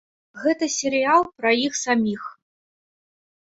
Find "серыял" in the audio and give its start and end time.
0.75-1.21